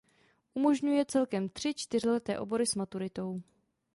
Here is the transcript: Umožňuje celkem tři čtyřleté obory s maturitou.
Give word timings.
Umožňuje 0.53 1.05
celkem 1.05 1.49
tři 1.49 1.73
čtyřleté 1.73 2.39
obory 2.39 2.65
s 2.65 2.75
maturitou. 2.75 3.41